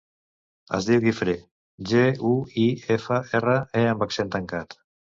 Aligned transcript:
Es 0.77 0.87
diu 0.87 1.03
Guifré: 1.03 1.35
ge, 1.91 2.03
u, 2.33 2.35
i, 2.65 2.67
efa, 2.99 3.23
erra, 3.43 3.57
e 3.85 3.89
amb 3.95 4.09
accent 4.11 4.39
tancat. 4.41 4.81